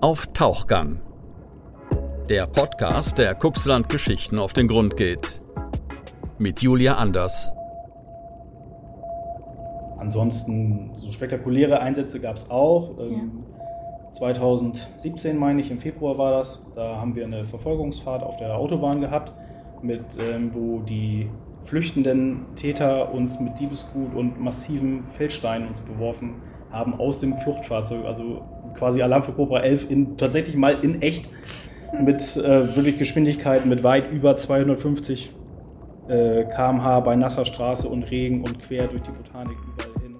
[0.00, 1.00] Auf Tauchgang.
[2.28, 5.40] Der Podcast, der Kuxland Geschichten auf den Grund geht.
[6.38, 7.50] Mit Julia Anders.
[9.98, 12.96] Ansonsten so spektakuläre Einsätze gab es auch.
[13.00, 13.06] Ja.
[14.12, 16.62] 2017 meine ich, im Februar war das.
[16.76, 19.32] Da haben wir eine Verfolgungsfahrt auf der Autobahn gehabt,
[19.82, 21.28] mit, ähm, wo die
[21.64, 26.36] flüchtenden Täter uns mit Diebesgut und massiven Feldsteinen uns beworfen
[26.70, 28.04] haben aus dem Fluchtfahrzeug.
[28.04, 28.42] Also
[28.78, 31.28] quasi Alarm für Cobra 11 in, tatsächlich mal in echt
[32.00, 35.34] mit äh, wirklich Geschwindigkeiten mit weit über 250
[36.08, 40.16] äh, km/h bei nasser Straße und Regen und quer durch die Botanik überall hin.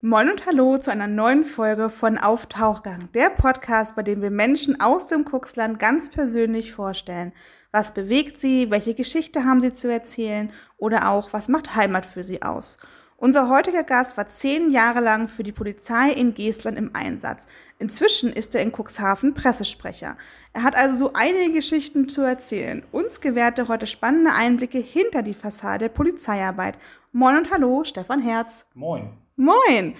[0.00, 4.80] Moin und hallo zu einer neuen Folge von Auftauchgang, der Podcast, bei dem wir Menschen
[4.80, 7.32] aus dem Kuxland ganz persönlich vorstellen.
[7.72, 12.22] Was bewegt sie, welche Geschichte haben sie zu erzählen oder auch, was macht Heimat für
[12.24, 12.78] sie aus?
[13.20, 17.48] Unser heutiger Gast war zehn Jahre lang für die Polizei in Geestland im Einsatz.
[17.80, 20.16] Inzwischen ist er in Cuxhaven Pressesprecher.
[20.52, 22.84] Er hat also so einige Geschichten zu erzählen.
[22.92, 26.78] Uns gewährt er heute spannende Einblicke hinter die Fassade der Polizeiarbeit.
[27.10, 28.66] Moin und hallo, Stefan Herz.
[28.74, 29.10] Moin.
[29.34, 29.96] Moin.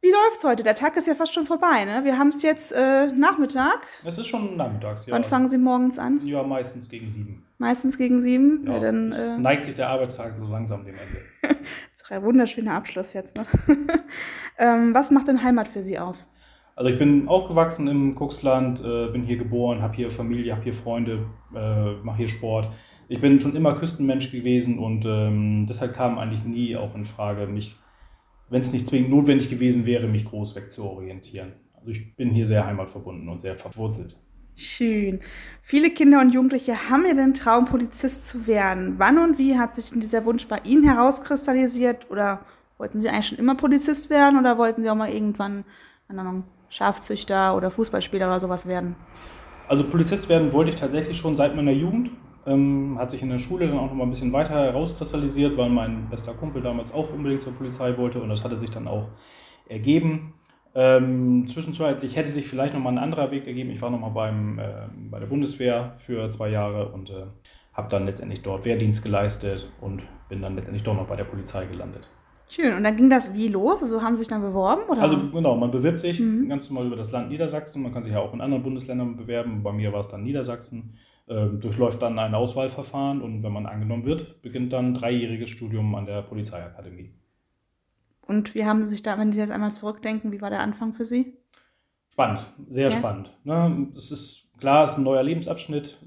[0.00, 0.62] Wie läuft's heute?
[0.62, 2.04] Der Tag ist ja fast schon vorbei, ne?
[2.04, 3.86] Wir haben es jetzt äh, Nachmittag.
[4.06, 5.12] Es ist schon nachmittags, ja.
[5.12, 6.26] Wann fangen Sie morgens an?
[6.26, 7.46] Ja, meistens gegen sieben.
[7.64, 8.66] Meistens gegen sieben?
[8.66, 11.22] Ja, dann äh, neigt sich der Arbeitstag so langsam dem Ende.
[11.40, 11.50] das
[11.94, 13.46] ist doch ein wunderschöner Abschluss jetzt, ne?
[14.58, 16.30] ähm, was macht denn Heimat für Sie aus?
[16.76, 20.74] Also ich bin aufgewachsen im Kuxland, äh, bin hier geboren, habe hier Familie, habe hier
[20.74, 22.68] Freunde, äh, mache hier Sport.
[23.08, 27.46] Ich bin schon immer Küstenmensch gewesen und ähm, deshalb kam eigentlich nie auch in Frage,
[27.46, 27.76] mich
[28.50, 31.54] wenn es nicht zwingend notwendig gewesen wäre, mich groß wegzuorientieren.
[31.72, 34.18] Also ich bin hier sehr heimatverbunden und sehr verwurzelt.
[34.56, 35.20] Schön.
[35.62, 38.94] Viele Kinder und Jugendliche haben ja den Traum, Polizist zu werden.
[38.98, 42.10] Wann und wie hat sich denn dieser Wunsch bei Ihnen herauskristallisiert?
[42.10, 42.40] Oder
[42.78, 45.64] wollten Sie eigentlich schon immer Polizist werden oder wollten Sie auch mal irgendwann,
[46.06, 48.94] keine Ahnung, Schafzüchter oder Fußballspieler oder sowas werden?
[49.66, 52.10] Also Polizist werden wollte ich tatsächlich schon seit meiner Jugend.
[52.46, 55.70] Ähm, hat sich in der Schule dann auch noch mal ein bisschen weiter herauskristallisiert, weil
[55.70, 59.08] mein bester Kumpel damals auch unbedingt zur Polizei wollte und das hatte sich dann auch
[59.66, 60.34] ergeben.
[60.74, 63.70] Ähm, zwischenzeitlich hätte sich vielleicht noch mal ein anderer Weg ergeben.
[63.70, 67.26] Ich war noch mal beim, äh, bei der Bundeswehr für zwei Jahre und äh,
[67.72, 71.66] habe dann letztendlich dort Wehrdienst geleistet und bin dann letztendlich doch noch bei der Polizei
[71.66, 72.08] gelandet.
[72.48, 72.74] Schön.
[72.74, 73.82] Und dann ging das wie los?
[73.82, 74.82] Also haben Sie sich dann beworben?
[74.88, 75.02] Oder?
[75.02, 76.48] Also genau, man bewirbt sich mhm.
[76.48, 77.82] ganz normal über das Land Niedersachsen.
[77.82, 79.62] Man kann sich ja auch in anderen Bundesländern bewerben.
[79.62, 80.94] Bei mir war es dann Niedersachsen.
[81.26, 85.94] Ähm, durchläuft dann ein Auswahlverfahren und wenn man angenommen wird, beginnt dann ein dreijähriges Studium
[85.94, 87.12] an der Polizeiakademie.
[88.26, 90.94] Und wie haben Sie sich da, wenn Sie jetzt einmal zurückdenken, wie war der Anfang
[90.94, 91.36] für Sie?
[92.10, 92.40] Spannend,
[92.70, 92.96] sehr ja.
[92.96, 93.36] spannend.
[93.44, 93.88] Ne?
[93.94, 95.98] Es ist klar, es ist ein neuer Lebensabschnitt.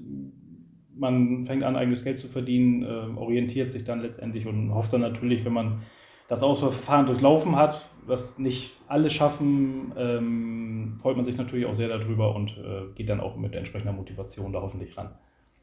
[0.94, 5.02] Man fängt an, eigenes Geld zu verdienen, äh, orientiert sich dann letztendlich und hofft dann
[5.02, 5.82] natürlich, wenn man
[6.28, 11.88] das Auswahlverfahren durchlaufen hat, was nicht alle schaffen, ähm, freut man sich natürlich auch sehr
[11.88, 15.10] darüber und äh, geht dann auch mit entsprechender Motivation da hoffentlich ran.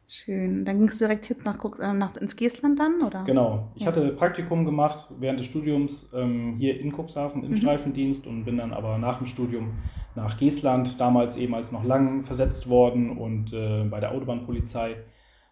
[0.07, 0.66] Schön.
[0.66, 3.23] Dann ging es direkt jetzt nach, äh, nach, ins Geestland dann, oder?
[3.23, 3.71] Genau.
[3.75, 3.88] Ich ja.
[3.88, 7.55] hatte Praktikum gemacht während des Studiums ähm, hier in Cuxhaven im mhm.
[7.55, 9.79] Streifendienst und bin dann aber nach dem Studium
[10.16, 14.97] nach Geestland, damals eben als noch lang versetzt worden und äh, bei der Autobahnpolizei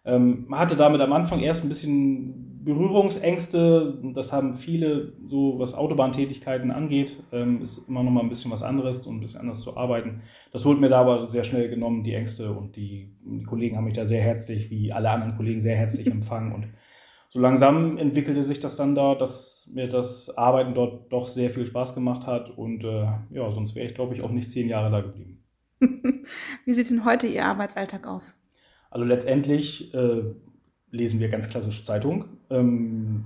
[0.04, 3.98] ähm, man hatte damit am Anfang erst ein bisschen Berührungsängste.
[4.14, 8.62] Das haben viele, so was Autobahntätigkeiten angeht, ähm, ist immer noch mal ein bisschen was
[8.62, 10.22] anderes und ein bisschen anders zu arbeiten.
[10.52, 12.52] Das wurde mir da aber sehr schnell genommen, die Ängste.
[12.52, 16.06] Und die, die Kollegen haben mich da sehr herzlich, wie alle anderen Kollegen, sehr herzlich
[16.10, 16.52] empfangen.
[16.52, 16.68] Und
[17.28, 21.66] so langsam entwickelte sich das dann da, dass mir das Arbeiten dort doch sehr viel
[21.66, 22.56] Spaß gemacht hat.
[22.56, 25.44] Und äh, ja, sonst wäre ich, glaube ich, auch nicht zehn Jahre da geblieben.
[26.64, 28.40] Wie sieht denn heute Ihr Arbeitsalltag aus?
[28.90, 30.22] Also letztendlich äh,
[30.94, 33.24] lesen wir ganz klassisch Zeitung, ähm,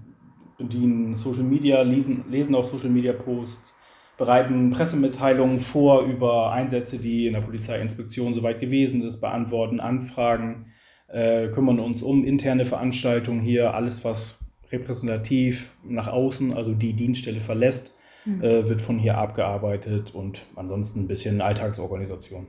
[0.57, 3.75] bedienen Social Media, lesen, lesen auch Social Media Posts,
[4.17, 10.73] bereiten Pressemitteilungen vor über Einsätze, die in der Polizeiinspektion soweit gewesen ist, beantworten Anfragen,
[11.09, 14.39] äh, kümmern uns um interne Veranstaltungen hier, alles was
[14.73, 18.43] repräsentativ nach außen, also die Dienststelle verlässt, mhm.
[18.43, 22.49] äh, wird von hier abgearbeitet und ansonsten ein bisschen Alltagsorganisation.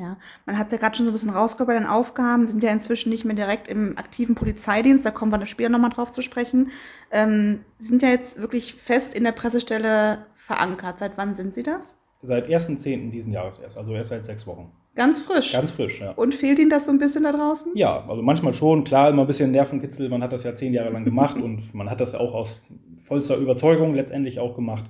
[0.00, 0.16] Ja,
[0.46, 2.72] man hat es ja gerade schon so ein bisschen rausgehört bei den Aufgaben, sind ja
[2.72, 6.70] inzwischen nicht mehr direkt im aktiven Polizeidienst, da kommen wir später nochmal drauf zu sprechen.
[7.10, 11.00] Ähm, Sie sind ja jetzt wirklich fest in der Pressestelle verankert.
[11.00, 11.98] Seit wann sind Sie das?
[12.22, 13.10] Seit 1.10.
[13.10, 14.72] diesen Jahres erst, also erst seit sechs Wochen.
[14.94, 15.52] Ganz frisch?
[15.52, 16.12] Ganz frisch, ja.
[16.12, 17.72] Und fehlt Ihnen das so ein bisschen da draußen?
[17.76, 18.84] Ja, also manchmal schon.
[18.84, 20.08] Klar, immer ein bisschen Nervenkitzel.
[20.08, 22.62] Man hat das ja zehn Jahre lang gemacht und man hat das auch aus
[23.00, 24.84] vollster Überzeugung letztendlich auch gemacht.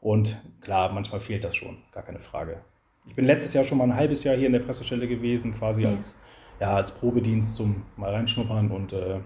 [0.00, 2.62] Und klar, manchmal fehlt das schon, gar keine Frage.
[3.06, 5.82] Ich bin letztes Jahr schon mal ein halbes Jahr hier in der Pressestelle gewesen, quasi
[5.82, 5.90] ja.
[5.90, 6.16] als,
[6.60, 9.20] ja, als Probedienst zum mal reinschnuppern und äh,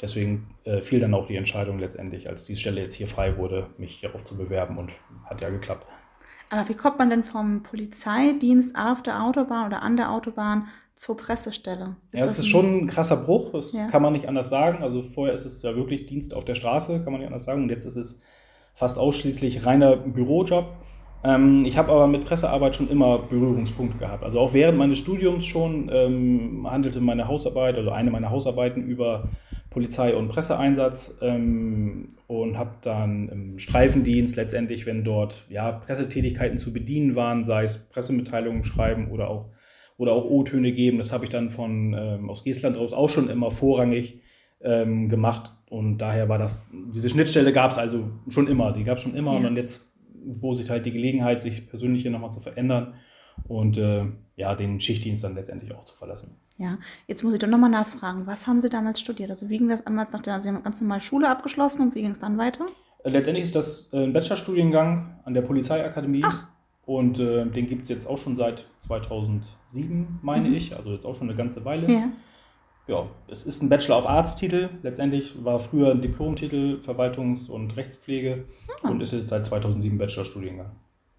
[0.00, 3.70] deswegen äh, fiel dann auch die Entscheidung letztendlich, als die Stelle jetzt hier frei wurde,
[3.78, 4.92] mich hierauf zu bewerben und
[5.24, 5.86] hat ja geklappt.
[6.50, 11.16] Aber wie kommt man denn vom Polizeidienst auf der Autobahn oder an der Autobahn zur
[11.16, 11.96] Pressestelle?
[12.12, 13.88] Ist ja, es ist schon ein krasser Bruch, das ja.
[13.88, 14.82] kann man nicht anders sagen.
[14.82, 17.62] Also vorher ist es ja wirklich Dienst auf der Straße, kann man nicht anders sagen.
[17.62, 18.20] Und jetzt ist es
[18.74, 20.76] fast ausschließlich reiner Bürojob.
[21.24, 24.24] Ähm, ich habe aber mit Pressearbeit schon immer Berührungspunkte gehabt.
[24.24, 29.28] Also auch während meines Studiums schon ähm, handelte meine Hausarbeit, also eine meiner Hausarbeiten über
[29.70, 36.72] Polizei- und Presseeinsatz ähm, und habe dann im Streifendienst letztendlich, wenn dort ja, Pressetätigkeiten zu
[36.72, 39.46] bedienen waren, sei es Pressemitteilungen schreiben oder auch,
[39.96, 43.30] oder auch O-Töne geben, das habe ich dann von ähm, aus Geestland raus auch schon
[43.30, 44.20] immer vorrangig
[44.60, 48.98] ähm, gemacht und daher war das, diese Schnittstelle gab es also schon immer, die gab
[48.98, 49.38] es schon immer ja.
[49.38, 49.91] und dann jetzt
[50.24, 52.94] bot sich halt die Gelegenheit, sich persönlich hier nochmal zu verändern
[53.48, 54.04] und äh,
[54.36, 56.36] ja, den Schichtdienst dann letztendlich auch zu verlassen.
[56.58, 59.30] Ja, jetzt muss ich doch nochmal nachfragen, was haben Sie damals studiert?
[59.30, 62.02] Also wie ging das damals nach der, Sie haben ganz normal Schule abgeschlossen und wie
[62.02, 62.66] ging es dann weiter?
[63.04, 66.22] Äh, letztendlich ist das äh, ein Bachelorstudiengang an der Polizeiakademie.
[66.24, 66.48] Ach.
[66.84, 70.54] Und äh, den gibt es jetzt auch schon seit 2007, meine mhm.
[70.54, 71.90] ich, also jetzt auch schon eine ganze Weile.
[71.90, 72.10] Ja.
[72.88, 74.68] Ja, es ist ein Bachelor of Arts Titel.
[74.82, 78.44] Letztendlich war früher ein Diplomtitel Verwaltungs- und Rechtspflege
[78.82, 78.88] ah.
[78.88, 80.72] und ist jetzt seit 2007 Bachelorstudiengang.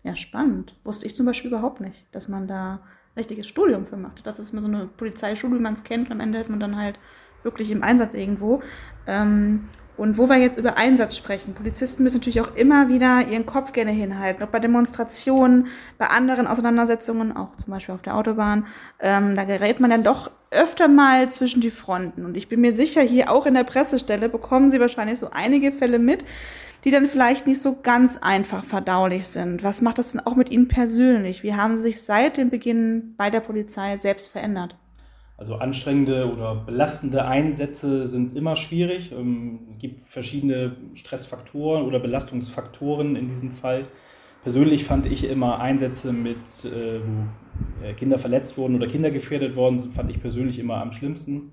[0.03, 0.75] Ja, spannend.
[0.83, 2.81] Wusste ich zum Beispiel überhaupt nicht, dass man da
[3.15, 4.25] richtiges Studium für macht.
[4.25, 6.07] Das ist immer so eine Polizeischule, wie man es kennt.
[6.07, 6.99] Und am Ende ist man dann halt
[7.43, 8.61] wirklich im Einsatz irgendwo.
[9.07, 13.45] Ähm, und wo wir jetzt über Einsatz sprechen, Polizisten müssen natürlich auch immer wieder ihren
[13.45, 15.67] Kopf gerne hinhalten, auch bei Demonstrationen,
[15.97, 18.65] bei anderen Auseinandersetzungen, auch zum Beispiel auf der Autobahn.
[18.99, 22.25] Ähm, da gerät man dann doch öfter mal zwischen die Fronten.
[22.25, 25.71] Und ich bin mir sicher, hier auch in der Pressestelle bekommen Sie wahrscheinlich so einige
[25.71, 26.25] Fälle mit,
[26.83, 29.63] die dann vielleicht nicht so ganz einfach verdaulich sind.
[29.63, 31.43] Was macht das denn auch mit Ihnen persönlich?
[31.43, 34.75] Wie haben Sie sich seit dem Beginn bei der Polizei selbst verändert?
[35.43, 39.11] Also anstrengende oder belastende Einsätze sind immer schwierig.
[39.11, 43.83] Ähm, es gibt verschiedene Stressfaktoren oder Belastungsfaktoren in diesem Fall.
[44.43, 49.57] Persönlich fand ich immer Einsätze mit, äh, wo äh, Kinder verletzt wurden oder Kinder gefährdet
[49.57, 51.51] worden sind, fand ich persönlich immer am schlimmsten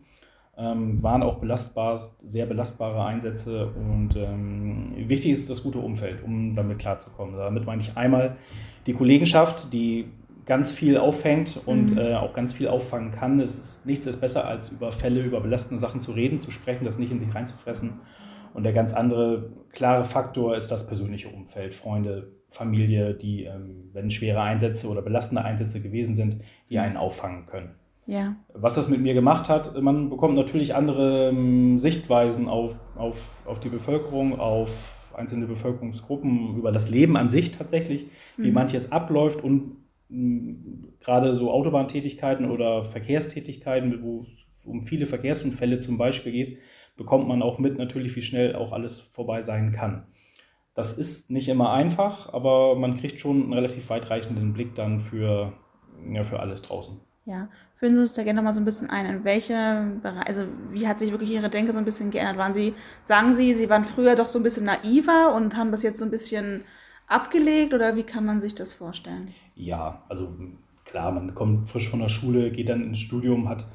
[0.60, 6.54] ähm, waren auch belastbar, sehr belastbare Einsätze und ähm, wichtig ist das gute Umfeld, um
[6.54, 7.37] damit klarzukommen.
[7.37, 8.37] Damit meine ich einmal
[8.87, 10.06] die Kollegenschaft, die
[10.50, 11.99] ganz viel auffängt und mhm.
[11.99, 13.38] äh, auch ganz viel auffangen kann.
[13.38, 16.85] Es ist, nichts ist besser, als über Fälle, über belastende Sachen zu reden, zu sprechen,
[16.85, 18.00] das nicht in sich reinzufressen.
[18.52, 24.11] Und der ganz andere klare Faktor ist das persönliche Umfeld, Freunde, Familie, die, ähm, wenn
[24.11, 26.38] schwere Einsätze oder belastende Einsätze gewesen sind,
[26.69, 27.76] die einen auffangen können.
[28.06, 28.35] Ja.
[28.52, 33.61] Was das mit mir gemacht hat, man bekommt natürlich andere ähm, Sichtweisen auf, auf, auf
[33.61, 38.55] die Bevölkerung, auf einzelne Bevölkerungsgruppen, über das Leben an sich tatsächlich, wie mhm.
[38.55, 39.76] manches abläuft und
[41.01, 46.59] gerade so Autobahntätigkeiten oder Verkehrstätigkeiten, wo es um viele Verkehrsunfälle zum Beispiel geht,
[46.97, 50.07] bekommt man auch mit natürlich, wie schnell auch alles vorbei sein kann.
[50.75, 55.53] Das ist nicht immer einfach, aber man kriegt schon einen relativ weitreichenden Blick dann für,
[56.12, 57.01] ja, für alles draußen.
[57.27, 59.07] Ja, führen Sie uns da gerne noch mal so ein bisschen ein.
[59.07, 62.39] In welche Bereich, also wie hat sich wirklich Ihre Denke so ein bisschen geändert?
[62.39, 62.75] Waren Sie,
[63.05, 66.05] sagen Sie, Sie waren früher doch so ein bisschen naiver und haben das jetzt so
[66.05, 66.65] ein bisschen
[67.11, 69.35] abgelegt oder wie kann man sich das vorstellen?
[69.55, 70.29] Ja, also
[70.85, 73.67] klar, man kommt frisch von der Schule, geht dann ins Studium, hat,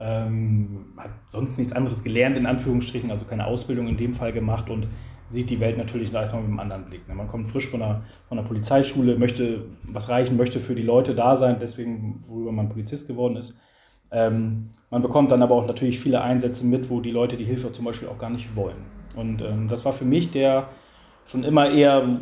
[0.00, 4.70] ähm, hat sonst nichts anderes gelernt, in Anführungsstrichen, also keine Ausbildung in dem Fall gemacht
[4.70, 4.88] und
[5.28, 7.08] sieht die Welt natürlich erstmal mit einem anderen Blick.
[7.08, 7.14] Ne?
[7.14, 11.14] Man kommt frisch von der, von der Polizeischule, möchte was reichen, möchte für die Leute
[11.14, 13.60] da sein, deswegen, worüber man Polizist geworden ist.
[14.10, 17.70] Ähm, man bekommt dann aber auch natürlich viele Einsätze mit, wo die Leute die Hilfe
[17.70, 18.78] zum Beispiel auch gar nicht wollen.
[19.14, 20.68] Und ähm, das war für mich, der
[21.26, 22.20] schon immer eher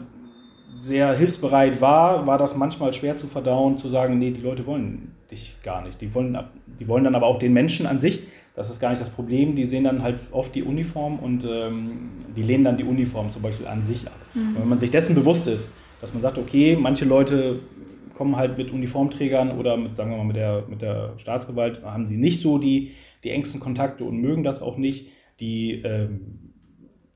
[0.80, 5.14] sehr hilfsbereit war, war das manchmal schwer zu verdauen, zu sagen, nee, die Leute wollen
[5.30, 6.00] dich gar nicht.
[6.00, 6.38] Die wollen,
[6.78, 8.22] die wollen dann aber auch den Menschen an sich
[8.58, 9.54] das ist gar nicht das Problem.
[9.54, 13.40] Die sehen dann halt oft die Uniform und ähm, die lehnen dann die Uniform zum
[13.40, 14.18] Beispiel an sich ab.
[14.34, 14.48] Mhm.
[14.48, 15.70] Und wenn man sich dessen bewusst ist,
[16.00, 17.60] dass man sagt, okay, manche Leute
[18.16, 22.08] kommen halt mit Uniformträgern oder mit, sagen wir mal, mit der, mit der Staatsgewalt, haben
[22.08, 25.06] sie nicht so die, die engsten Kontakte und mögen das auch nicht.
[25.38, 26.47] Die ähm,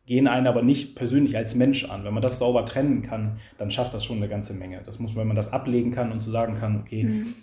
[0.06, 2.04] gehen einen aber nicht persönlich als Mensch an.
[2.04, 4.82] Wenn man das sauber trennen kann, dann schafft das schon eine ganze Menge.
[4.84, 7.34] Das muss, wenn man das ablegen kann und zu so sagen kann, okay, mhm.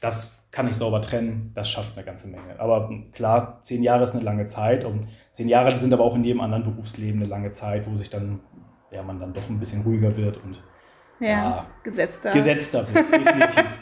[0.00, 2.58] das kann ich sauber trennen, das schafft eine ganze Menge.
[2.58, 6.24] Aber klar, zehn Jahre ist eine lange Zeit und zehn Jahre sind aber auch in
[6.24, 8.40] jedem anderen Berufsleben eine lange Zeit, wo sich dann,
[8.90, 10.62] ja, man dann doch ein bisschen ruhiger wird und
[11.20, 12.32] ja, ja gesetzter.
[12.32, 13.80] Gesetzter wird, definitiv.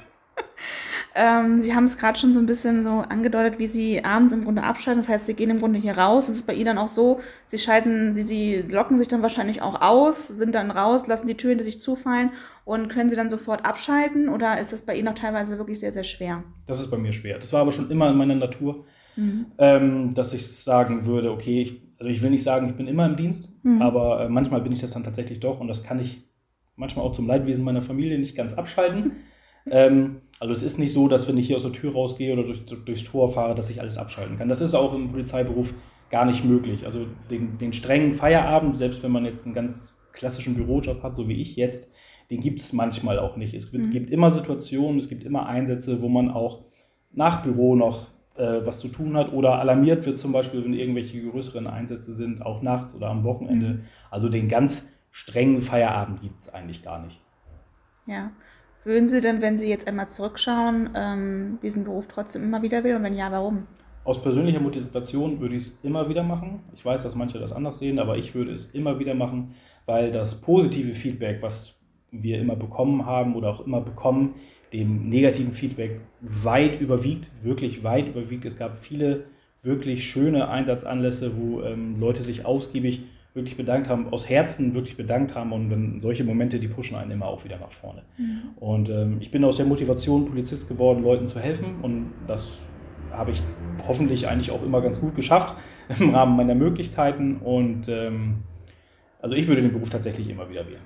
[1.18, 4.44] Ähm, Sie haben es gerade schon so ein bisschen so angedeutet, wie Sie abends im
[4.44, 5.02] Grunde abschalten.
[5.02, 6.28] Das heißt, Sie gehen im Grunde hier raus.
[6.28, 9.62] Es ist bei Ihnen dann auch so, Sie schalten, Sie, Sie locken sich dann wahrscheinlich
[9.62, 12.32] auch aus, sind dann raus, lassen die Tür hinter sich zufallen
[12.66, 15.92] und können Sie dann sofort abschalten oder ist das bei Ihnen auch teilweise wirklich sehr,
[15.92, 16.44] sehr schwer?
[16.66, 17.38] Das ist bei mir schwer.
[17.38, 18.84] Das war aber schon immer in meiner Natur,
[19.16, 19.46] mhm.
[19.56, 23.06] ähm, dass ich sagen würde, okay, ich, also ich will nicht sagen, ich bin immer
[23.06, 23.80] im Dienst, mhm.
[23.80, 26.24] aber äh, manchmal bin ich das dann tatsächlich doch und das kann ich
[26.74, 29.12] manchmal auch zum Leidwesen meiner Familie nicht ganz abschalten.
[29.68, 32.44] Ähm, also es ist nicht so, dass wenn ich hier aus der Tür rausgehe oder
[32.44, 34.48] durch, durchs Tor fahre, dass ich alles abschalten kann.
[34.48, 35.72] Das ist auch im Polizeiberuf
[36.10, 36.86] gar nicht möglich.
[36.86, 41.28] Also den, den strengen Feierabend, selbst wenn man jetzt einen ganz klassischen Bürojob hat, so
[41.28, 41.90] wie ich jetzt,
[42.30, 43.54] den gibt es manchmal auch nicht.
[43.54, 43.90] Es mhm.
[43.90, 46.64] gibt immer Situationen, es gibt immer Einsätze, wo man auch
[47.12, 51.22] nach Büro noch äh, was zu tun hat oder alarmiert wird, zum Beispiel, wenn irgendwelche
[51.22, 53.66] größeren Einsätze sind, auch nachts oder am Wochenende.
[53.66, 53.80] Mhm.
[54.10, 57.20] Also den ganz strengen Feierabend gibt es eigentlich gar nicht.
[58.06, 58.32] Ja.
[58.86, 62.98] Würden Sie denn, wenn Sie jetzt einmal zurückschauen, ähm, diesen Beruf trotzdem immer wieder wählen?
[62.98, 63.66] Und wenn ja, warum?
[64.04, 66.60] Aus persönlicher Motivation würde ich es immer wieder machen.
[66.72, 70.12] Ich weiß, dass manche das anders sehen, aber ich würde es immer wieder machen, weil
[70.12, 71.74] das positive Feedback, was
[72.12, 74.36] wir immer bekommen haben oder auch immer bekommen,
[74.72, 78.44] dem negativen Feedback weit überwiegt, wirklich weit überwiegt.
[78.44, 79.24] Es gab viele
[79.64, 83.02] wirklich schöne Einsatzanlässe, wo ähm, Leute sich ausgiebig
[83.36, 87.10] wirklich bedankt haben, aus Herzen wirklich bedankt haben und dann solche Momente, die pushen einen
[87.10, 88.02] immer auch wieder nach vorne.
[88.16, 88.40] Mhm.
[88.56, 92.58] Und ähm, ich bin aus der Motivation Polizist geworden, Leuten zu helfen und das
[93.12, 93.42] habe ich
[93.86, 95.54] hoffentlich eigentlich auch immer ganz gut geschafft
[96.00, 98.42] im Rahmen meiner Möglichkeiten und ähm,
[99.20, 100.82] also ich würde den Beruf tatsächlich immer wieder wählen.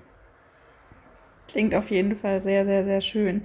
[1.49, 3.42] Klingt auf jeden Fall sehr, sehr, sehr schön.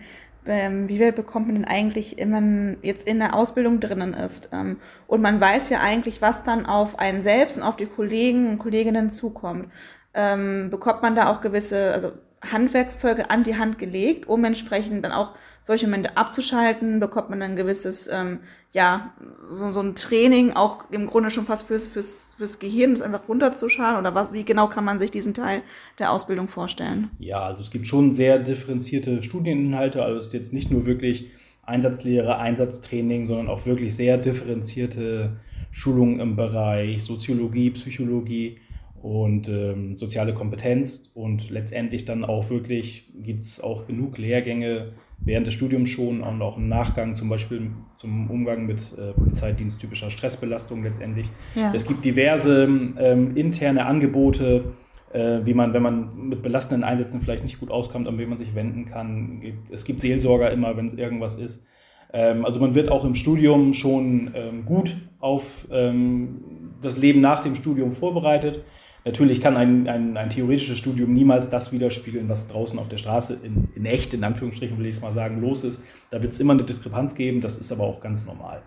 [0.48, 4.50] Ähm, wie weit bekommt man denn eigentlich, wenn man jetzt in der Ausbildung drinnen ist?
[4.54, 8.50] Ähm, und man weiß ja eigentlich, was dann auf einen selbst und auf die Kollegen
[8.50, 9.72] und Kolleginnen zukommt.
[10.14, 12.12] Ähm, bekommt man da auch gewisse, also
[12.52, 15.34] Handwerkszeuge an die Hand gelegt, um entsprechend dann auch
[15.64, 18.40] solche Momente abzuschalten, bekommt man ein gewisses, ähm,
[18.72, 23.02] ja, so, so ein Training, auch im Grunde schon fast fürs, fürs, fürs Gehirn, das
[23.02, 23.98] einfach runterzuschauen.
[23.98, 25.62] Oder was, wie genau kann man sich diesen Teil
[26.00, 27.10] der Ausbildung vorstellen?
[27.20, 31.32] Ja, also es gibt schon sehr differenzierte Studieninhalte, also es ist jetzt nicht nur wirklich
[31.64, 35.38] Einsatzlehre, Einsatztraining, sondern auch wirklich sehr differenzierte
[35.72, 38.60] Schulungen im Bereich Soziologie, Psychologie,
[39.06, 45.46] und ähm, soziale Kompetenz und letztendlich dann auch wirklich gibt es auch genug Lehrgänge während
[45.46, 50.82] des Studiums schon und auch im Nachgang zum Beispiel zum Umgang mit äh, polizeidiensttypischer Stressbelastung
[50.82, 51.30] letztendlich.
[51.54, 51.72] Ja.
[51.72, 54.74] Es gibt diverse ähm, interne Angebote,
[55.14, 58.40] äh, wie man, wenn man mit belastenden Einsätzen vielleicht nicht gut auskommt, an wen man
[58.40, 59.40] sich wenden kann.
[59.70, 61.68] Es gibt Seelsorger immer, wenn irgendwas ist.
[62.12, 67.44] Ähm, also man wird auch im Studium schon ähm, gut auf ähm, das Leben nach
[67.44, 68.64] dem Studium vorbereitet.
[69.06, 73.40] Natürlich kann ein, ein, ein, theoretisches Studium niemals das widerspiegeln, was draußen auf der Straße
[73.44, 75.80] in, in echt, in Anführungsstrichen will ich es mal sagen, los ist.
[76.10, 78.64] Da wird es immer eine Diskrepanz geben, das ist aber auch ganz normal.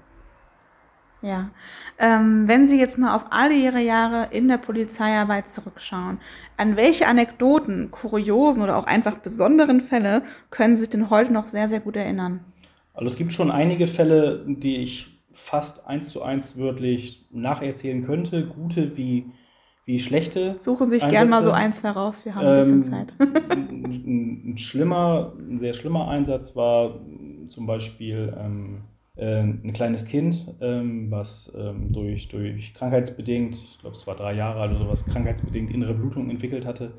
[1.23, 1.51] Ja,
[1.99, 6.21] ähm, wenn Sie jetzt mal auf alle Ihre Jahre in der Polizeiarbeit zurückschauen,
[6.57, 11.49] an welche Anekdoten, kuriosen oder auch einfach besonderen Fälle können Sie sich denn heute noch
[11.49, 12.45] sehr, sehr gut erinnern?
[12.95, 18.47] Also es gibt schon einige Fälle, die ich fast eins zu eins wörtlich nacherzählen könnte,
[18.47, 19.33] gute wie
[19.89, 20.57] wie schlechte.
[20.59, 21.17] Suche sich Einsätze.
[21.17, 23.15] gern mal so ein, zwei raus, wir haben ein bisschen ähm, Zeit.
[23.49, 27.01] ein, ein, schlimmer, ein sehr schlimmer Einsatz war
[27.49, 28.83] zum Beispiel ähm,
[29.17, 34.35] äh, ein kleines Kind, ähm, was ähm, durch, durch krankheitsbedingt, ich glaube es war drei
[34.35, 36.93] Jahre alt oder sowas, krankheitsbedingt innere Blutung entwickelt hatte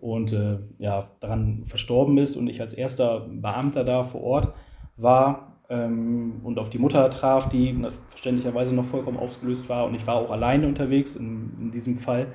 [0.00, 4.54] und äh, ja, daran verstorben ist und ich als erster Beamter da vor Ort
[4.96, 9.86] war ähm, und auf die Mutter traf, die verständlicherweise noch vollkommen aufgelöst war.
[9.86, 12.28] Und ich war auch alleine unterwegs in, in diesem Fall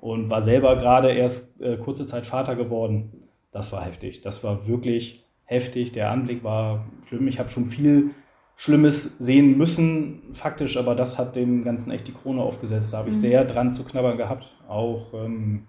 [0.00, 3.28] und war selber gerade erst äh, kurze Zeit Vater geworden.
[3.50, 4.20] Das war heftig.
[4.20, 5.92] Das war wirklich heftig.
[5.92, 7.28] Der Anblick war schlimm.
[7.28, 8.10] Ich habe schon viel
[8.58, 12.92] Schlimmes sehen müssen, faktisch, aber das hat dem Ganzen echt die Krone aufgesetzt.
[12.92, 13.20] Da habe ich mhm.
[13.20, 14.56] sehr dran zu knabbern gehabt.
[14.66, 15.66] Auch ähm,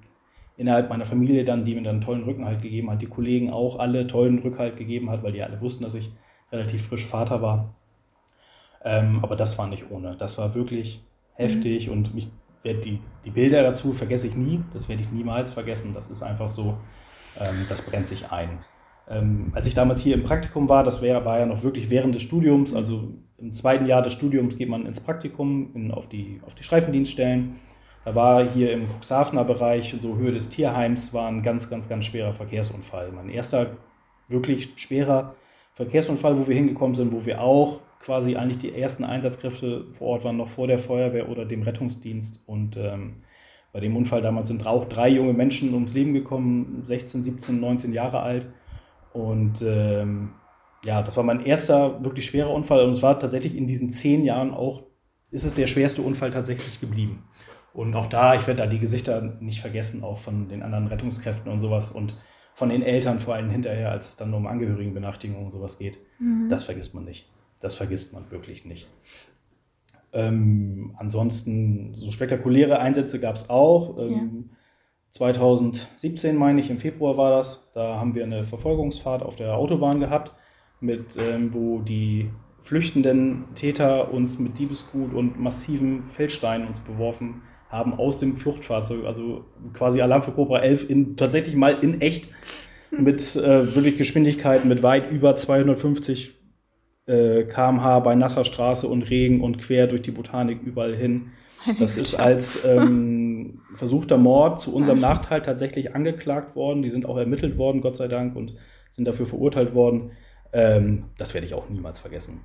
[0.55, 3.77] innerhalb meiner Familie dann, die mir dann einen tollen Rückenhalt gegeben hat, die Kollegen auch
[3.79, 6.11] alle tollen Rückhalt gegeben hat, weil die alle wussten, dass ich
[6.51, 7.73] relativ frisch Vater war.
[8.83, 10.15] Ähm, aber das war nicht ohne.
[10.17, 11.93] Das war wirklich heftig mhm.
[11.93, 12.29] und mich,
[12.63, 14.63] die, die Bilder dazu vergesse ich nie.
[14.73, 15.93] Das werde ich niemals vergessen.
[15.93, 16.77] Das ist einfach so,
[17.39, 18.59] ähm, das brennt sich ein.
[19.09, 22.13] Ähm, als ich damals hier im Praktikum war, das wär, war ja noch wirklich während
[22.13, 26.41] des Studiums, also im zweiten Jahr des Studiums geht man ins Praktikum, in, auf, die,
[26.45, 27.53] auf die Streifendienststellen.
[28.03, 32.05] Da war hier im Cuxhavener Bereich, so Höhe des Tierheims, war ein ganz, ganz, ganz
[32.05, 33.11] schwerer Verkehrsunfall.
[33.11, 33.77] Mein erster
[34.27, 35.35] wirklich schwerer
[35.77, 40.24] Verkehrsunfall, wo wir hingekommen sind, wo wir auch quasi eigentlich die ersten Einsatzkräfte vor Ort
[40.24, 42.41] waren, noch vor der Feuerwehr oder dem Rettungsdienst.
[42.48, 43.17] Und ähm,
[43.72, 47.93] bei dem Unfall damals sind auch drei junge Menschen ums Leben gekommen, 16, 17, 19
[47.93, 48.48] Jahre alt.
[49.13, 50.31] Und ähm,
[50.84, 52.84] ja, das war mein erster wirklich schwerer Unfall.
[52.84, 54.81] Und es war tatsächlich in diesen zehn Jahren auch,
[55.29, 57.27] ist es der schwerste Unfall tatsächlich geblieben.
[57.72, 61.51] Und auch da, ich werde da die Gesichter nicht vergessen, auch von den anderen Rettungskräften
[61.51, 61.91] und sowas.
[61.91, 62.15] Und
[62.57, 65.99] von den Eltern vor allem hinterher, als es dann um Angehörigenbenachrichtigung und sowas geht.
[66.17, 66.49] Mhm.
[66.49, 67.29] Das vergisst man nicht.
[67.59, 68.87] Das vergisst man wirklich nicht.
[70.11, 73.99] Ähm, ansonsten, so spektakuläre Einsätze gab es auch.
[73.99, 74.55] Ähm, ja.
[75.11, 77.69] 2017, meine ich, im Februar war das.
[77.75, 80.31] Da haben wir eine Verfolgungsfahrt auf der Autobahn gehabt,
[80.79, 82.31] mit, ähm, wo die
[82.63, 89.05] flüchtenden Täter uns mit Diebesgut und massiven Feldsteinen uns beworfen haben aus dem Fluchtfahrzeug.
[89.05, 92.29] Also quasi Alarm für Cobra 11 in, tatsächlich mal in echt
[92.91, 96.36] mit äh, wirklich Geschwindigkeiten mit weit über 250
[97.05, 101.31] äh, km/h bei nasser Straße und Regen und quer durch die Botanik überall hin.
[101.79, 106.81] Das ist als ähm, versuchter Mord zu unserem Nachteil tatsächlich angeklagt worden.
[106.81, 108.55] Die sind auch ermittelt worden, Gott sei Dank, und
[108.91, 110.12] sind dafür verurteilt worden.
[110.53, 112.41] Ähm, das werde ich auch niemals vergessen.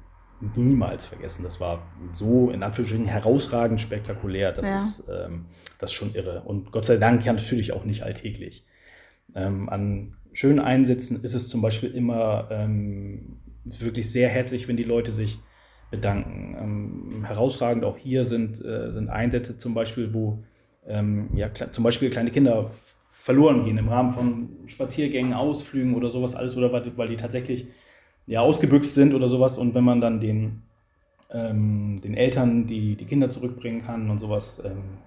[0.57, 1.45] Niemals vergessen.
[1.45, 4.53] Das war so in Anführungsstrichen herausragend spektakulär.
[4.53, 4.77] Das ja.
[4.77, 5.47] ist ähm,
[5.79, 6.43] das ist schon irre.
[6.43, 8.65] Und Gott sei Dank ja natürlich auch nicht alltäglich.
[9.35, 14.85] Ähm, an schönen Einsätzen ist es zum Beispiel immer ähm, wirklich sehr herzlich, wenn die
[14.85, 15.39] Leute sich
[15.91, 16.57] bedanken.
[16.59, 20.43] Ähm, herausragend auch hier sind, äh, sind Einsätze zum Beispiel, wo
[20.87, 22.73] ähm, ja, zum Beispiel kleine Kinder
[23.13, 27.69] verloren gehen im Rahmen von Spaziergängen, Ausflügen oder sowas alles oder weil, weil die tatsächlich
[28.26, 30.62] ja, ausgebüxt sind oder sowas und wenn man dann den,
[31.31, 34.99] ähm, den Eltern die, die Kinder zurückbringen kann und sowas, ähm,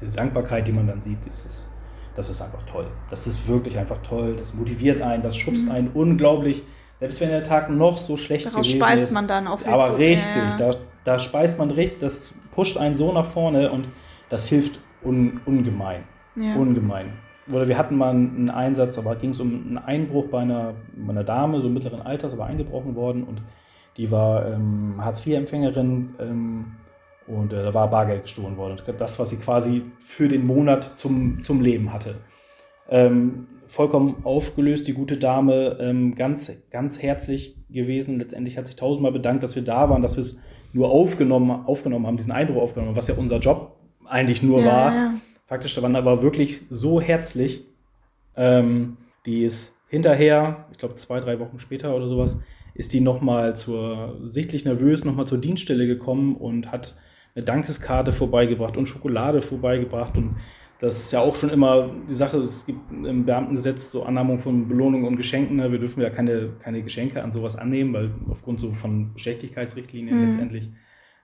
[0.00, 1.66] diese Dankbarkeit, die man dann sieht, ist es
[2.16, 2.86] das ist einfach toll.
[3.10, 4.36] Das ist wirklich einfach toll.
[4.36, 5.72] Das motiviert einen, das schubst mhm.
[5.72, 6.62] einen unglaublich.
[6.96, 9.94] Selbst wenn der Tag noch so schlecht Daraus gewesen speist man dann auch Aber so,
[9.94, 10.56] richtig, ja, ja.
[10.56, 13.88] Da, da speist man richtig, das pusht einen so nach vorne und
[14.28, 16.04] das hilft un, ungemein.
[16.36, 16.54] Ja.
[16.54, 17.12] Ungemein.
[17.52, 21.10] Oder wir hatten mal einen Einsatz, aber ging es um einen Einbruch bei einer, bei
[21.10, 23.42] einer Dame, so mittleren Alters, aber eingebrochen worden und
[23.96, 26.14] die war ähm, Hartz-IV-Empfängerin.
[26.18, 26.64] Ähm,
[27.26, 28.80] und äh, da war Bargeld gestohlen worden.
[28.98, 32.16] Das, was sie quasi für den Monat zum, zum Leben hatte.
[32.88, 38.18] Ähm, vollkommen aufgelöst, die gute Dame, ähm, ganz, ganz herzlich gewesen.
[38.18, 40.40] Letztendlich hat sich tausendmal bedankt, dass wir da waren, dass wir es
[40.72, 45.14] nur aufgenommen, aufgenommen haben, diesen Eindruck aufgenommen, was ja unser Job eigentlich nur ja, war.
[45.44, 45.48] Ja.
[45.48, 47.64] Faktisch, da waren aber wirklich so herzlich.
[48.36, 48.96] Ähm,
[49.26, 52.38] die ist hinterher, ich glaube zwei, drei Wochen später oder sowas,
[52.74, 56.96] ist die nochmal zur, sichtlich nervös, nochmal zur Dienststelle gekommen und hat
[57.34, 60.16] eine Dankeskarte vorbeigebracht und Schokolade vorbeigebracht.
[60.16, 60.36] Und
[60.80, 64.68] das ist ja auch schon immer die Sache, es gibt im Beamtengesetz so Annahmung von
[64.68, 65.56] Belohnungen und Geschenken.
[65.56, 65.70] Ne?
[65.70, 70.26] Wir dürfen ja keine, keine Geschenke an sowas annehmen, weil aufgrund so von Beschäftigkeitsrichtlinien mhm.
[70.26, 70.70] letztendlich.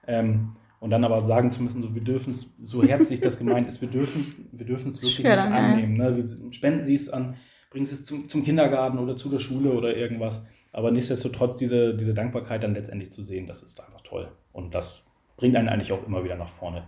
[0.07, 3.69] Ähm, und dann aber sagen zu müssen, so, wir dürfen es, so herzlich das gemeint
[3.69, 5.97] ist, wir dürfen es wir dürfen's wirklich Schwer, nicht annehmen.
[5.97, 6.17] Ne?
[6.17, 7.37] Wir spenden sie es an,
[7.71, 10.45] bringen es zum, zum Kindergarten oder zu der Schule oder irgendwas.
[10.73, 14.33] Aber nichtsdestotrotz diese, diese Dankbarkeit dann letztendlich zu sehen, das ist einfach toll.
[14.53, 15.05] Und das
[15.37, 16.85] bringt einen eigentlich auch immer wieder nach vorne.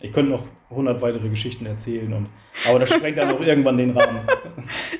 [0.00, 2.28] Ich könnte noch 100 weitere Geschichten erzählen, und,
[2.68, 4.20] aber das sprengt dann auch irgendwann den Rahmen.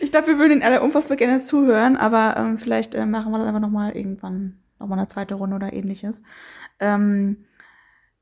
[0.01, 3.39] Ich glaube, wir würden Ihnen alle unfassbar gerne zuhören, aber ähm, vielleicht äh, machen wir
[3.39, 6.23] das einfach nochmal irgendwann, nochmal eine zweite Runde oder ähnliches.
[6.81, 7.45] Ähm,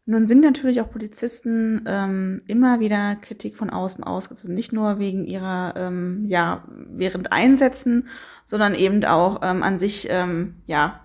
[0.05, 4.45] nun sind natürlich auch Polizisten ähm, immer wieder Kritik von außen ausgesetzt.
[4.45, 8.09] Also nicht nur wegen ihrer, ähm, ja, während Einsätzen,
[8.45, 11.01] sondern eben auch ähm, an sich, ähm, ja,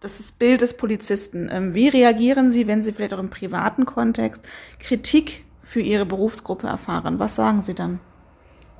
[0.00, 1.48] das ist Bild des Polizisten.
[1.50, 4.46] Ähm, wie reagieren Sie, wenn Sie vielleicht auch im privaten Kontext
[4.78, 7.18] Kritik für Ihre Berufsgruppe erfahren?
[7.18, 7.98] Was sagen Sie dann?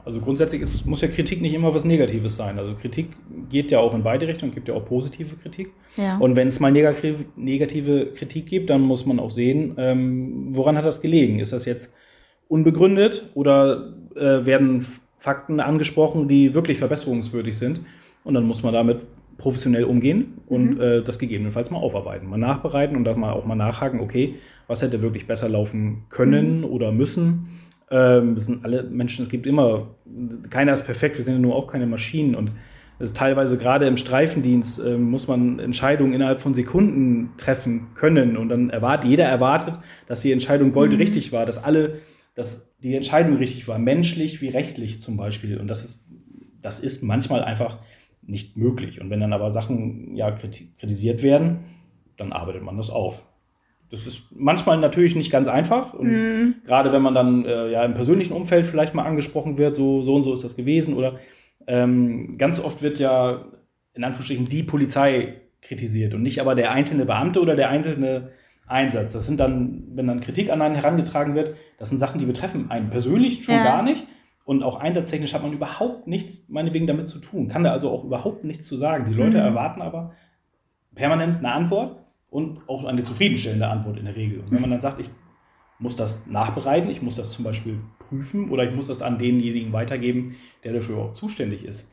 [0.09, 2.59] Also grundsätzlich ist, muss ja Kritik nicht immer was Negatives sein.
[2.59, 3.11] Also Kritik
[3.51, 5.71] geht ja auch in beide Richtungen, gibt ja auch positive Kritik.
[5.99, 6.16] Ja.
[6.16, 10.87] Und wenn es mal negative, Kritik gibt, dann muss man auch sehen, ähm, woran hat
[10.87, 11.40] das gelegen?
[11.40, 11.92] Ist das jetzt
[12.49, 14.87] unbegründet oder äh, werden
[15.18, 17.83] Fakten angesprochen, die wirklich verbesserungswürdig sind?
[18.25, 19.03] Und dann muss man damit
[19.37, 20.81] professionell umgehen und mhm.
[20.81, 24.37] äh, das gegebenenfalls mal aufarbeiten, mal nachbereiten und dann mal auch mal nachhaken, okay,
[24.68, 26.64] was hätte wirklich besser laufen können mhm.
[26.64, 27.49] oder müssen.
[27.90, 29.88] Ähm, es sind alle Menschen, es gibt immer,
[30.51, 32.53] keiner ist perfekt, wir sind ja nur auch keine Maschinen und
[32.98, 38.48] ist teilweise gerade im Streifendienst äh, muss man Entscheidungen innerhalb von Sekunden treffen können und
[38.48, 41.37] dann erwartet, jeder erwartet, dass die Entscheidung goldrichtig mhm.
[41.37, 42.01] war, dass alle,
[42.35, 46.09] dass die Entscheidung richtig war, menschlich wie rechtlich zum Beispiel und das ist,
[46.61, 47.79] das ist manchmal einfach
[48.29, 49.01] nicht möglich.
[49.01, 51.61] Und wenn dann aber Sachen ja kritisiert werden,
[52.16, 53.24] dann arbeitet man das auf.
[53.90, 55.94] Das ist manchmal natürlich nicht ganz einfach.
[55.94, 56.55] Und mm.
[56.66, 60.14] gerade wenn man dann äh, ja im persönlichen Umfeld vielleicht mal angesprochen wird, so, so
[60.14, 60.94] und so ist das gewesen.
[60.94, 61.16] Oder
[61.66, 63.46] ähm, ganz oft wird ja
[63.94, 68.31] in Anführungsstrichen die Polizei kritisiert und nicht aber der einzelne Beamte oder der einzelne
[68.66, 69.12] Einsatz.
[69.12, 72.70] Das sind dann, wenn dann Kritik an einen herangetragen wird, das sind Sachen, die betreffen
[72.70, 73.64] einen persönlich schon ja.
[73.64, 74.07] gar nicht.
[74.44, 77.48] Und auch einsatztechnisch hat man überhaupt nichts, meinetwegen, damit zu tun.
[77.48, 79.07] Kann da also auch überhaupt nichts zu sagen.
[79.11, 79.44] Die Leute mhm.
[79.44, 80.12] erwarten aber
[80.94, 81.98] permanent eine Antwort
[82.31, 84.41] und auch eine zufriedenstellende Antwort in der Regel.
[84.41, 85.09] Und wenn man dann sagt, ich
[85.79, 89.73] muss das nachbereiten, ich muss das zum Beispiel prüfen oder ich muss das an denjenigen
[89.73, 91.91] weitergeben, der dafür auch zuständig ist.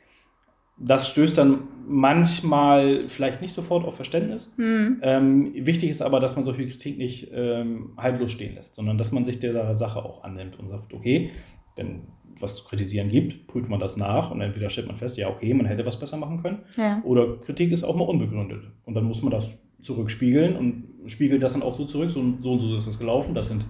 [0.77, 4.53] Das stößt dann manchmal vielleicht nicht sofort auf Verständnis.
[4.57, 4.99] Mhm.
[5.03, 9.13] Ähm, wichtig ist aber, dass man solche Kritik nicht ähm, haltlos stehen lässt, sondern dass
[9.13, 11.31] man sich der Sache auch annimmt und sagt, okay,
[11.77, 12.01] wenn
[12.39, 15.53] was zu kritisieren gibt, prüft man das nach und entweder stellt man fest, ja, okay,
[15.53, 16.59] man hätte was besser machen können.
[16.75, 17.01] Ja.
[17.05, 18.63] Oder Kritik ist auch mal unbegründet.
[18.83, 19.49] Und dann muss man das
[19.85, 22.11] zurückspiegeln und spiegelt das dann auch so zurück.
[22.11, 23.35] So, so und so ist das gelaufen.
[23.35, 23.65] Das sind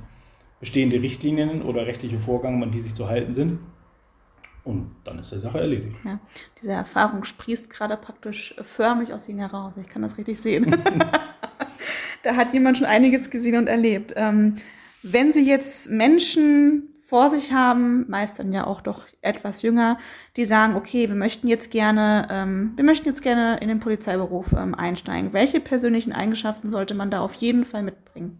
[0.59, 3.59] bestehende Richtlinien oder rechtliche Vorgaben, an die sich zu halten sind.
[4.63, 5.95] Und dann ist die Sache erledigt.
[6.03, 6.19] Ja.
[6.59, 9.75] Diese Erfahrung sprießt gerade praktisch förmlich aus Ihnen heraus.
[9.79, 10.75] Ich kann das richtig sehen.
[12.23, 14.13] da hat jemand schon einiges gesehen und erlebt.
[14.15, 14.55] Ähm,
[15.03, 19.97] wenn Sie jetzt Menschen vor sich haben, meist dann ja auch doch etwas jünger,
[20.37, 24.53] die sagen, okay, wir möchten jetzt gerne, ähm, wir möchten jetzt gerne in den Polizeiberuf
[24.53, 25.31] ähm, einsteigen.
[25.31, 28.39] Welche persönlichen Eigenschaften sollte man da auf jeden Fall mitbringen?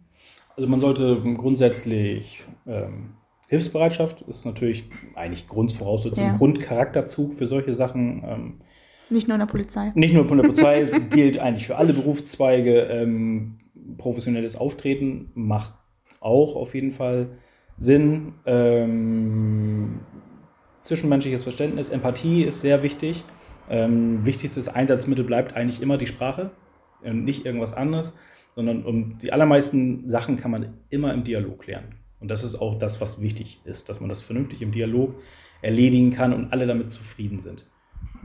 [0.55, 3.11] Also man sollte grundsätzlich ähm,
[3.47, 6.35] Hilfsbereitschaft ist natürlich eigentlich Grundvoraussetzung, Ja.
[6.37, 8.23] Grundcharakterzug für solche Sachen.
[8.25, 8.61] Ähm,
[9.09, 9.91] Nicht nur in der Polizei.
[9.93, 12.79] nicht nur von der Polizei, es gilt eigentlich für alle Berufszweige.
[12.81, 13.59] Ähm,
[13.99, 15.73] professionelles Auftreten macht
[16.19, 17.37] auch auf jeden Fall
[17.77, 18.33] Sinn.
[18.45, 19.99] Ähm,
[20.81, 23.23] zwischenmenschliches Verständnis, Empathie ist sehr wichtig.
[23.69, 26.51] Ähm, wichtigstes Einsatzmittel bleibt eigentlich immer die Sprache
[27.01, 28.15] und nicht irgendwas anderes,
[28.55, 31.95] sondern um die allermeisten Sachen kann man immer im Dialog klären.
[32.19, 35.15] Und das ist auch das, was wichtig ist, dass man das vernünftig im Dialog
[35.61, 37.65] erledigen kann und alle damit zufrieden sind.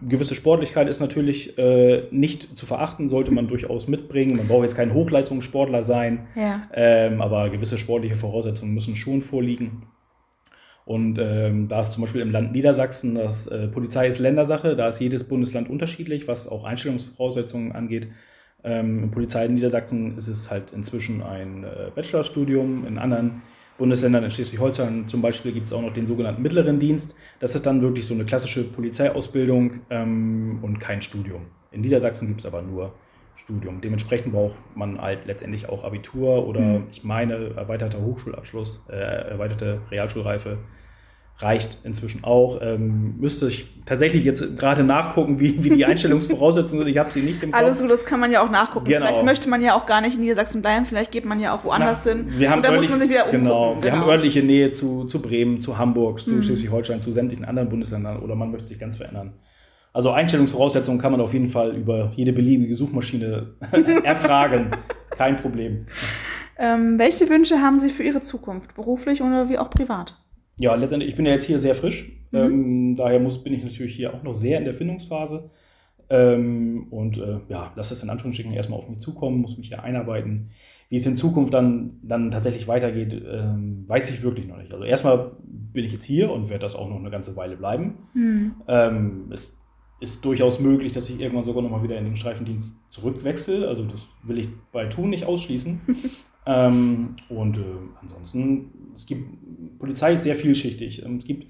[0.08, 4.36] Gewisse Sportlichkeit ist natürlich äh, nicht zu verachten, sollte man durchaus mitbringen.
[4.36, 6.62] Man braucht jetzt kein Hochleistungssportler sein, Ja.
[6.72, 9.82] ähm, aber gewisse sportliche Voraussetzungen müssen schon vorliegen.
[10.86, 14.88] Und ähm, da ist zum Beispiel im Land Niedersachsen, das äh, Polizei ist Ländersache, da
[14.88, 18.08] ist jedes Bundesland unterschiedlich, was auch Einstellungsvoraussetzungen angeht.
[18.64, 22.86] Ähm, in Polizei in Niedersachsen ist es halt inzwischen ein äh, Bachelorstudium.
[22.86, 23.42] In anderen
[23.80, 27.16] Bundesländern, in Schleswig-Holstein zum Beispiel, gibt es auch noch den sogenannten mittleren Dienst.
[27.40, 31.46] Das ist dann wirklich so eine klassische Polizeiausbildung ähm, und kein Studium.
[31.72, 32.92] In Niedersachsen gibt es aber nur
[33.34, 33.80] Studium.
[33.80, 36.82] Dementsprechend braucht man halt letztendlich auch Abitur oder Mhm.
[36.90, 38.94] ich meine erweiterter Hochschulabschluss, äh,
[39.30, 40.58] erweiterte Realschulreife
[41.42, 42.60] reicht inzwischen auch.
[42.62, 46.92] Ähm, müsste ich tatsächlich jetzt gerade nachgucken, wie, wie die Einstellungsvoraussetzungen sind.
[46.92, 47.62] Ich habe sie nicht im Kopf.
[47.62, 48.86] Alles gut, das kann man ja auch nachgucken.
[48.86, 49.06] Genau.
[49.06, 51.64] Vielleicht möchte man ja auch gar nicht in Niedersachsen bleiben, vielleicht geht man ja auch
[51.64, 52.26] woanders Na, hin.
[52.28, 53.44] Wir haben und dann muss man sich wieder umgucken.
[53.44, 56.42] Genau, wir haben örtliche Nähe zu, zu Bremen, zu Hamburg, zu Mhm.
[56.42, 59.32] Schleswig-Holstein, zu sämtlichen anderen Bundesländern oder man möchte sich ganz verändern.
[59.92, 63.54] Also Einstellungsvoraussetzungen kann man auf jeden Fall über jede beliebige Suchmaschine
[64.04, 64.70] erfragen.
[65.16, 65.86] Kein Problem.
[66.58, 70.16] Ähm, welche Wünsche haben Sie für Ihre Zukunft, beruflich oder wie auch privat?
[70.58, 72.12] Ja, letztendlich, ich bin ja jetzt hier sehr frisch.
[72.30, 72.38] Mhm.
[72.38, 75.50] Ähm, daher muss, bin ich natürlich hier auch noch sehr in der Findungsphase.
[76.10, 79.82] Ähm, und äh, ja, lasse es in Anführungsstrichen erstmal auf mich zukommen, muss mich hier
[79.82, 80.50] einarbeiten.
[80.88, 84.72] Wie es in Zukunft dann, dann tatsächlich weitergeht, ähm, weiß ich wirklich noch nicht.
[84.72, 88.08] Also erstmal bin ich jetzt hier und werde das auch noch eine ganze Weile bleiben.
[88.14, 88.54] Hm.
[88.66, 89.56] Ähm, es
[90.00, 93.68] ist durchaus möglich, dass ich irgendwann sogar noch mal wieder in den Streifendienst zurückwechsle.
[93.68, 95.80] Also das will ich bei Tun nicht ausschließen.
[96.46, 97.62] ähm, und äh,
[98.02, 101.04] ansonsten, es gibt, Polizei ist sehr vielschichtig.
[101.04, 101.46] Ähm, Es gibt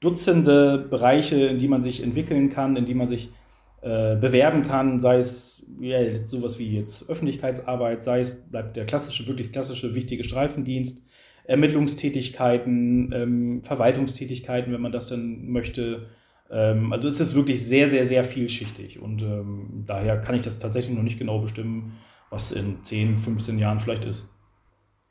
[0.00, 3.30] Dutzende Bereiche, in die man sich entwickeln kann, in die man sich
[3.82, 9.26] äh, bewerben kann, sei es ja, sowas wie jetzt Öffentlichkeitsarbeit, sei es bleibt der klassische,
[9.28, 11.06] wirklich klassische, wichtige Streifendienst,
[11.44, 16.06] Ermittlungstätigkeiten, ähm, Verwaltungstätigkeiten, wenn man das dann möchte.
[16.50, 20.58] Ähm, also es ist wirklich sehr, sehr, sehr vielschichtig und ähm, daher kann ich das
[20.58, 21.94] tatsächlich noch nicht genau bestimmen,
[22.30, 24.28] was in 10, 15 Jahren vielleicht ist.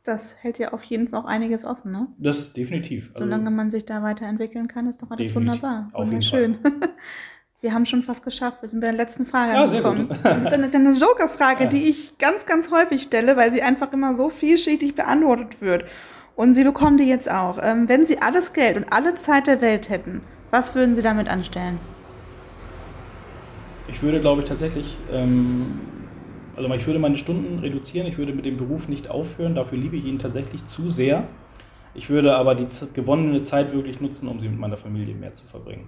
[0.03, 2.07] Das hält ja auf jeden Fall auch einiges offen, ne?
[2.17, 3.11] Das definitiv.
[3.13, 5.61] Also, Solange man sich da weiterentwickeln kann, ist doch alles Definitiv.
[5.61, 5.89] wunderbar.
[5.93, 6.57] Auf jeden Wunderschön.
[7.61, 8.63] Wir haben schon fast geschafft.
[8.63, 10.07] Wir sind bei der letzten Frage Ja, angekommen.
[10.09, 11.69] Das ist eine, eine Joker-Frage, Ja.
[11.69, 15.85] die ich ganz, ganz häufig stelle, weil sie einfach immer so vielschichtig beantwortet wird.
[16.35, 17.59] Und Sie bekommen die jetzt auch.
[17.61, 21.27] Ähm, wenn Sie alles Geld und alle Zeit der Welt hätten, was würden Sie damit
[21.29, 21.77] anstellen?
[23.87, 25.79] Ich würde, glaube ich, tatsächlich, ähm,
[26.65, 29.95] also ich würde meine Stunden reduzieren, ich würde mit dem Beruf nicht aufhören, dafür liebe
[29.95, 31.24] ich ihn tatsächlich zu sehr.
[31.93, 35.45] Ich würde aber die gewonnene Zeit wirklich nutzen, um sie mit meiner Familie mehr zu
[35.45, 35.88] verbringen.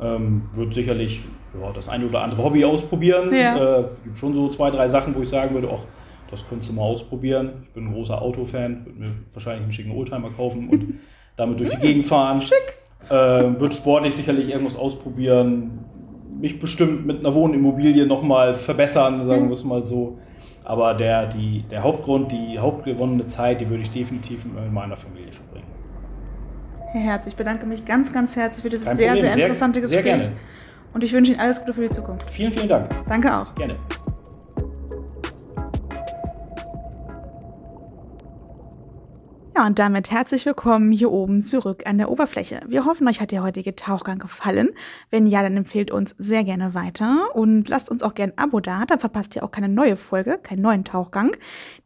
[0.00, 1.20] Ähm, würde sicherlich
[1.60, 3.32] ja, das eine oder andere Hobby ausprobieren.
[3.32, 3.80] Ja.
[3.80, 5.84] Äh, gibt schon so zwei, drei Sachen, wo ich sagen würde, ach,
[6.30, 7.64] das könntest du mal ausprobieren.
[7.64, 10.94] Ich bin ein großer Autofan, würde mir wahrscheinlich einen schicken Oldtimer kaufen und
[11.36, 12.42] damit durch die Gegend fahren.
[12.42, 12.78] Schick.
[13.08, 15.84] Äh, wird sportlich sicherlich irgendwas ausprobieren.
[16.40, 20.18] Mich bestimmt mit einer Wohnimmobilie nochmal verbessern, sagen wir es mal so.
[20.64, 25.32] Aber der, die, der Hauptgrund, die hauptgewonnene Zeit, die würde ich definitiv mit meiner Familie
[25.32, 25.66] verbringen.
[26.92, 29.22] Herr Herz, ich bedanke mich ganz, ganz herzlich für dieses Kein sehr, Problem.
[29.24, 30.20] sehr Sehr- interessante sehr Gespräch.
[30.22, 30.36] gerne.
[30.92, 32.30] Und ich wünsche Ihnen alles Gute für die Zukunft.
[32.30, 32.88] Vielen, vielen Dank.
[33.08, 33.54] Danke auch.
[33.54, 33.74] Gerne.
[39.56, 42.60] Ja, und damit herzlich willkommen hier oben zurück an der Oberfläche.
[42.66, 44.68] Wir hoffen, euch hat der heutige Tauchgang gefallen.
[45.10, 48.60] Wenn ja, dann empfehlt uns sehr gerne weiter und lasst uns auch gerne ein Abo
[48.60, 51.34] da, dann verpasst ihr auch keine neue Folge, keinen neuen Tauchgang.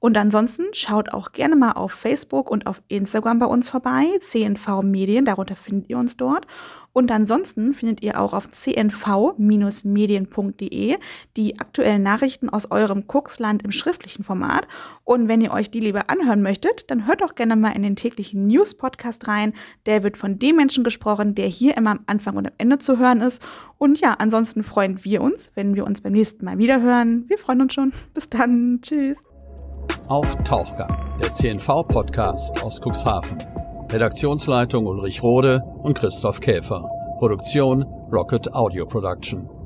[0.00, 4.82] Und ansonsten schaut auch gerne mal auf Facebook und auf Instagram bei uns vorbei, CNV
[4.82, 6.48] Medien, darunter findet ihr uns dort.
[6.92, 10.96] Und ansonsten findet ihr auch auf cnv-medien.de
[11.36, 14.66] die aktuellen Nachrichten aus eurem Kuxland im schriftlichen Format.
[15.04, 17.96] Und wenn ihr euch die lieber anhören möchtet, dann hört doch gerne mal in den
[17.96, 19.54] täglichen News-Podcast rein.
[19.86, 22.98] Der wird von dem Menschen gesprochen, der hier immer am Anfang und am Ende zu
[22.98, 23.42] hören ist.
[23.78, 27.24] Und ja, ansonsten freuen wir uns, wenn wir uns beim nächsten Mal wieder hören.
[27.28, 27.92] Wir freuen uns schon.
[28.14, 28.80] Bis dann.
[28.82, 29.22] Tschüss.
[30.08, 30.90] Auf Tauchgang,
[31.22, 33.69] der CNV-Podcast aus Cuxhaven.
[33.92, 36.88] Redaktionsleitung Ulrich Rode und Christoph Käfer.
[37.18, 39.59] Produktion Rocket Audio Production.